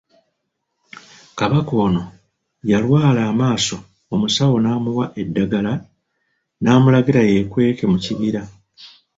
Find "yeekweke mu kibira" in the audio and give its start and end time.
7.31-8.41